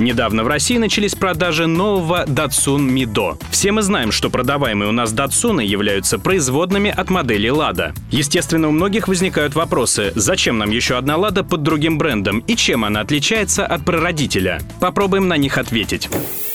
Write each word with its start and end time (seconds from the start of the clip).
Недавно 0.00 0.44
в 0.44 0.48
России 0.48 0.78
начались 0.78 1.14
продажи 1.14 1.66
нового 1.66 2.24
Datsun 2.24 2.88
mi-DO. 2.88 3.36
Все 3.50 3.70
мы 3.70 3.82
знаем, 3.82 4.12
что 4.12 4.30
продаваемые 4.30 4.88
у 4.88 4.92
нас 4.92 5.12
Datsun 5.12 5.62
являются 5.62 6.18
производными 6.18 6.90
от 6.90 7.10
модели 7.10 7.50
Lada. 7.50 7.92
Естественно, 8.10 8.68
у 8.68 8.70
многих 8.70 9.08
возникают 9.08 9.54
вопросы, 9.54 10.12
зачем 10.14 10.56
нам 10.56 10.70
еще 10.70 10.96
одна 10.96 11.16
Lada 11.16 11.44
под 11.44 11.62
другим 11.62 11.98
брендом 11.98 12.38
и 12.46 12.56
чем 12.56 12.86
она 12.86 13.00
отличается 13.00 13.66
от 13.66 13.84
прародителя. 13.84 14.62
Попробуем 14.80 15.28
на 15.28 15.36
них 15.36 15.58
ответить. 15.58 16.08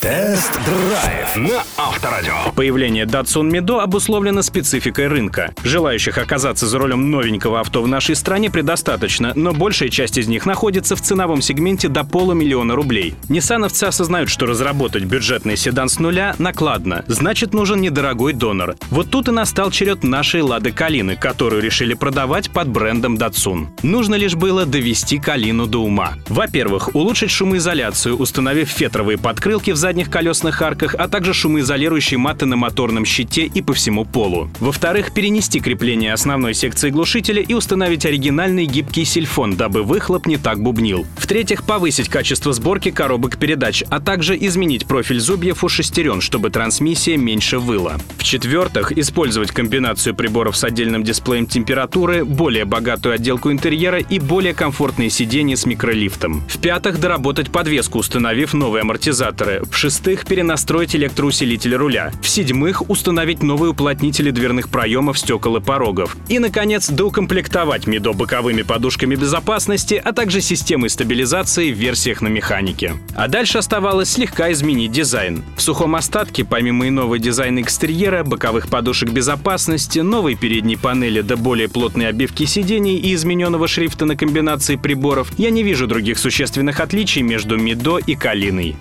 Тест-драйв 0.06 1.36
на 1.36 1.64
Авторадио. 1.78 2.52
Появление 2.56 3.06
Datsun 3.06 3.50
Mido 3.50 3.80
обусловлено 3.80 4.44
спецификой 4.44 5.08
рынка. 5.08 5.52
Желающих 5.64 6.20
оказаться 6.20 6.68
за 6.68 6.78
рулем 6.78 7.10
новенького 7.10 7.60
авто 7.60 7.82
в 7.82 7.88
нашей 7.88 8.16
стране 8.16 8.52
предостаточно, 8.52 9.34
но 9.36 9.52
большая 9.52 9.90
часть 9.90 10.20
из 10.20 10.28
них 10.28 10.46
находится 10.46 10.96
в 10.96 11.02
ценовом 11.02 11.42
сегменте 11.42 11.88
до 11.88 12.04
полумиллиона 12.04 12.76
рублей. 12.76 13.16
Ниссановцы 13.36 13.84
осознают, 13.84 14.30
что 14.30 14.46
разработать 14.46 15.04
бюджетный 15.04 15.58
седан 15.58 15.90
с 15.90 16.00
нуля 16.00 16.36
накладно, 16.40 17.04
значит 17.08 17.54
нужен 17.54 17.82
недорогой 17.82 18.32
донор. 18.32 18.78
Вот 18.92 19.12
тут 19.12 19.28
и 19.28 19.32
настал 19.32 19.72
черед 19.72 20.06
нашей 20.06 20.40
Лады 20.40 20.72
Калины, 20.72 21.18
которую 21.18 21.62
решили 21.62 21.96
продавать 21.96 22.50
под 22.50 22.70
брендом 22.70 23.18
Datsun. 23.18 23.68
Нужно 23.84 24.16
лишь 24.16 24.36
было 24.36 24.66
довести 24.66 25.18
Калину 25.18 25.68
до 25.68 25.80
ума. 25.80 26.14
Во-первых, 26.30 26.96
улучшить 26.96 27.30
шумоизоляцию, 27.30 28.16
установив 28.16 28.70
фетровые 28.70 29.18
подкрылки 29.18 29.72
в 29.72 29.76
задних 29.76 30.10
колесных 30.10 30.62
арках, 30.62 30.96
а 30.98 31.10
также 31.10 31.34
шумоизолирующие 31.34 32.18
маты 32.18 32.46
на 32.46 32.56
моторном 32.56 33.04
щите 33.04 33.48
и 33.48 33.62
по 33.62 33.74
всему 33.74 34.06
полу. 34.06 34.50
Во-вторых, 34.62 35.12
перенести 35.12 35.60
крепление 35.60 36.14
основной 36.14 36.54
секции 36.54 36.90
глушителя 36.90 37.42
и 37.42 37.54
установить 37.54 38.06
оригинальный 38.06 38.66
гибкий 38.66 39.04
сильфон, 39.04 39.58
дабы 39.58 39.84
выхлоп 39.84 40.26
не 40.26 40.38
так 40.38 40.62
бубнил. 40.62 41.06
В-третьих, 41.18 41.66
повысить 41.66 42.08
качество 42.08 42.54
сборки 42.54 42.92
коробок 42.92 43.25
передач, 43.38 43.84
а 43.90 44.00
также 44.00 44.38
изменить 44.38 44.86
профиль 44.86 45.20
зубьев 45.20 45.64
у 45.64 45.70
шестерен, 45.70 46.22
чтобы 46.22 46.50
трансмиссия 46.50 47.18
меньше 47.18 47.60
выла. 47.60 47.98
В-четвертых, 48.18 48.92
использовать 48.98 49.52
комбинацию 49.52 50.16
приборов 50.16 50.56
с 50.56 50.64
отдельным 50.64 51.04
дисплеем 51.04 51.48
температуры, 51.48 52.24
более 52.24 52.66
богатую 52.66 53.16
отделку 53.16 53.52
интерьера 53.52 54.00
и 54.00 54.20
более 54.20 54.54
комфортные 54.54 55.10
сиденья 55.10 55.56
с 55.56 55.66
микролифтом. 55.66 56.44
В-пятых, 56.48 57.00
доработать 57.00 57.52
подвеску, 57.52 58.00
установив 58.00 58.54
новые 58.54 58.82
амортизаторы. 58.82 59.62
В-шестых, 59.70 60.26
перенастроить 60.26 60.96
электроусилитель 60.96 61.76
руля. 61.76 62.12
В-седьмых, 62.22 62.90
установить 62.90 63.44
новые 63.44 63.72
уплотнители 63.72 64.32
дверных 64.32 64.70
проемов, 64.70 65.18
стекол 65.20 65.58
и 65.58 65.62
порогов. 65.62 66.16
И, 66.30 66.40
наконец, 66.40 66.90
доукомплектовать 66.90 67.88
МИДО 67.88 68.14
боковыми 68.14 68.62
подушками 68.62 69.16
безопасности, 69.16 70.02
а 70.04 70.14
также 70.14 70.42
системой 70.42 70.90
стабилизации 70.90 71.72
в 71.72 71.78
версиях 71.78 72.22
на 72.22 72.28
механике. 72.28 72.96
А 73.14 73.28
дальше 73.28 73.60
оставалось 73.60 74.10
слегка 74.10 74.52
изменить 74.52 74.92
дизайн. 74.92 75.44
В 75.56 75.62
сухом 75.62 75.96
остатке, 75.96 76.44
помимо 76.44 76.88
иного 76.88 77.18
дизайна 77.20 77.62
экстерьера, 77.62 78.24
боковых 78.24 78.68
подушек 78.68 79.10
безопасности, 79.10 80.00
новой 80.00 80.36
передней 80.36 80.76
панели 80.76 81.22
до 81.22 81.38
более 81.38 81.70
плотной 81.70 82.08
обивки 82.08 82.46
сидений 82.46 82.98
и 82.98 83.14
измененного 83.14 83.68
шрифта 83.68 84.06
на 84.06 84.18
комбинации 84.18 84.76
приборов, 84.76 85.32
я 85.38 85.50
не 85.50 85.64
вижу 85.64 85.88
других 85.88 86.18
существенных 86.18 86.80
отличий 86.80 87.22
между 87.22 87.58
Мидо 87.58 87.98
и 87.98 88.16
Калиной. 88.16 88.76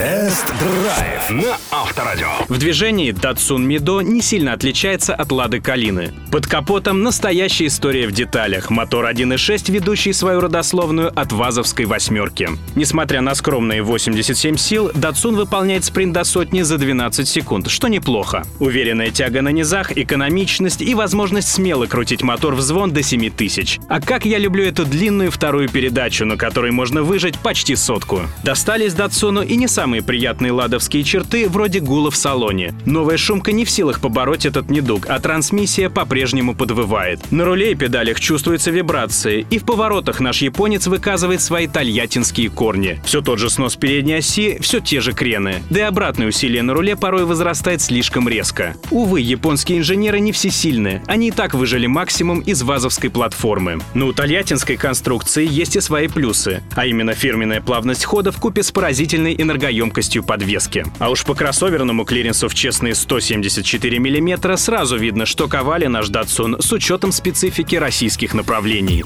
Тест-драйв 0.00 1.28
на 1.28 1.58
Авторадио. 1.70 2.28
В 2.48 2.56
движении 2.56 3.12
Datsun 3.12 3.66
Mido 3.66 4.02
не 4.02 4.22
сильно 4.22 4.54
отличается 4.54 5.14
от 5.14 5.30
Лады 5.30 5.60
Калины. 5.60 6.14
Под 6.32 6.46
капотом 6.46 7.02
настоящая 7.02 7.66
история 7.66 8.06
в 8.06 8.12
деталях. 8.12 8.70
Мотор 8.70 9.04
1.6, 9.04 9.70
ведущий 9.70 10.14
свою 10.14 10.40
родословную 10.40 11.12
от 11.14 11.32
ВАЗовской 11.32 11.84
восьмерки. 11.84 12.48
Несмотря 12.76 13.20
на 13.20 13.34
скромные 13.34 13.82
87 13.82 14.56
сил, 14.56 14.88
Datsun 14.88 15.36
выполняет 15.36 15.84
спринт 15.84 16.14
до 16.14 16.24
сотни 16.24 16.62
за 16.62 16.78
12 16.78 17.28
секунд, 17.28 17.68
что 17.68 17.88
неплохо. 17.88 18.44
Уверенная 18.58 19.10
тяга 19.10 19.42
на 19.42 19.50
низах, 19.50 19.98
экономичность 19.98 20.80
и 20.80 20.94
возможность 20.94 21.52
смело 21.52 21.84
крутить 21.84 22.22
мотор 22.22 22.54
в 22.54 22.62
звон 22.62 22.90
до 22.90 23.02
7000. 23.02 23.80
А 23.86 24.00
как 24.00 24.24
я 24.24 24.38
люблю 24.38 24.64
эту 24.64 24.86
длинную 24.86 25.30
вторую 25.30 25.68
передачу, 25.68 26.24
на 26.24 26.38
которой 26.38 26.70
можно 26.70 27.02
выжать 27.02 27.38
почти 27.38 27.76
сотку. 27.76 28.22
Достались 28.42 28.94
Датсуну 28.94 29.42
и 29.42 29.56
не 29.56 29.68
самые 29.90 30.02
приятные 30.04 30.52
ладовские 30.52 31.02
черты, 31.02 31.48
вроде 31.48 31.80
гула 31.80 32.12
в 32.12 32.16
салоне. 32.16 32.74
Новая 32.86 33.16
шумка 33.16 33.50
не 33.50 33.64
в 33.64 33.70
силах 33.70 34.00
побороть 34.00 34.46
этот 34.46 34.70
недуг, 34.70 35.06
а 35.08 35.18
трансмиссия 35.18 35.90
по-прежнему 35.90 36.54
подвывает. 36.54 37.20
На 37.32 37.44
руле 37.44 37.72
и 37.72 37.74
педалях 37.74 38.20
чувствуются 38.20 38.70
вибрации, 38.70 39.44
и 39.50 39.58
в 39.58 39.64
поворотах 39.64 40.20
наш 40.20 40.42
японец 40.42 40.86
выказывает 40.86 41.42
свои 41.42 41.66
тольяттинские 41.66 42.50
корни. 42.50 43.00
Все 43.04 43.20
тот 43.20 43.40
же 43.40 43.50
снос 43.50 43.74
передней 43.74 44.18
оси, 44.18 44.58
все 44.60 44.78
те 44.78 45.00
же 45.00 45.12
крены. 45.12 45.60
Да 45.70 45.80
и 45.80 45.82
обратное 45.82 46.28
усилие 46.28 46.62
на 46.62 46.72
руле 46.72 46.94
порой 46.94 47.24
возрастает 47.24 47.82
слишком 47.82 48.28
резко. 48.28 48.76
Увы, 48.92 49.22
японские 49.22 49.78
инженеры 49.78 50.20
не 50.20 50.30
всесильны. 50.30 51.02
Они 51.08 51.28
и 51.28 51.32
так 51.32 51.54
выжили 51.54 51.88
максимум 51.88 52.38
из 52.38 52.62
вазовской 52.62 53.10
платформы. 53.10 53.80
Но 53.94 54.06
у 54.06 54.12
тольяттинской 54.12 54.76
конструкции 54.76 55.48
есть 55.50 55.74
и 55.74 55.80
свои 55.80 56.06
плюсы, 56.06 56.62
а 56.76 56.86
именно 56.86 57.14
фирменная 57.14 57.60
плавность 57.60 58.04
хода 58.04 58.30
в 58.30 58.36
купе 58.36 58.62
с 58.62 58.70
поразительной 58.70 59.34
энергоемкостью 59.36 59.69
емкостью 59.70 60.22
подвески. 60.22 60.84
А 60.98 61.10
уж 61.10 61.24
по 61.24 61.34
кроссоверному 61.34 62.04
клиренсу 62.04 62.48
в 62.48 62.54
честные 62.54 62.94
174 62.94 63.98
мм 63.98 64.56
сразу 64.56 64.96
видно, 64.96 65.26
что 65.26 65.48
ковали 65.48 65.86
наш 65.86 66.10
Datsun 66.10 66.60
с 66.60 66.72
учетом 66.72 67.12
специфики 67.12 67.76
российских 67.76 68.34
направлений. 68.34 69.04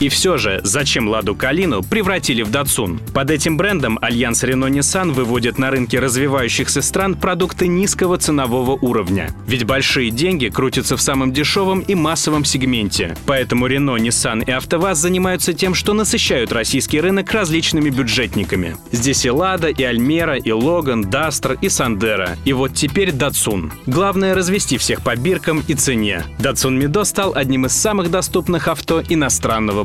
И 0.00 0.08
все 0.08 0.36
же, 0.36 0.60
зачем 0.64 1.08
Ладу 1.08 1.34
Калину 1.34 1.82
превратили 1.82 2.42
в 2.42 2.50
Datsun? 2.50 3.00
Под 3.12 3.30
этим 3.30 3.56
брендом 3.56 3.98
Альянс 4.00 4.44
Renault-Nissan 4.44 5.12
выводит 5.12 5.58
на 5.58 5.70
рынки 5.70 5.96
развивающихся 5.96 6.82
стран 6.82 7.14
продукты 7.14 7.66
низкого 7.66 8.18
ценового 8.18 8.72
уровня. 8.72 9.34
Ведь 9.46 9.64
большие 9.64 10.10
деньги 10.10 10.48
крутятся 10.48 10.96
в 10.96 11.02
самом 11.02 11.32
дешевом 11.32 11.80
и 11.80 11.94
массовом 11.94 12.44
сегменте. 12.44 13.16
Поэтому 13.26 13.68
Nissan 13.68 14.44
и 14.44 14.50
АвтоВАЗ 14.50 14.98
занимаются 14.98 15.52
тем, 15.52 15.74
что 15.74 15.92
насыщают 15.92 16.52
российский 16.52 17.00
рынок 17.00 17.30
различными 17.32 17.90
бюджетниками. 17.90 18.76
Здесь 18.90 19.24
и 19.24 19.30
Лада, 19.30 19.68
и 19.68 19.82
Альмера, 19.82 20.36
и 20.36 20.50
Логан, 20.50 21.02
Дастер 21.02 21.58
и 21.60 21.68
Сандеро. 21.68 22.36
И 22.44 22.52
вот 22.52 22.74
теперь 22.74 23.10
Datsun. 23.10 23.72
Главное 23.86 24.34
развести 24.34 24.78
всех 24.78 25.02
по 25.02 25.16
биркам 25.16 25.62
и 25.66 25.74
цене. 25.74 26.24
Datsun 26.38 26.78
mi-DO 26.78 27.04
стал 27.04 27.32
одним 27.34 27.66
из 27.66 27.72
самых 27.72 28.10
доступных 28.10 28.68
авто 28.68 29.02
иностранного 29.08 29.84